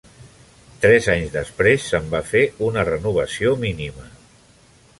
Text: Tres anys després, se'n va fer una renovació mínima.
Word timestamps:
Tres 0.85 1.09
anys 1.15 1.33
després, 1.35 1.85
se'n 1.93 2.09
va 2.13 2.21
fer 2.31 2.43
una 2.71 2.85
renovació 2.89 3.53
mínima. 3.67 4.09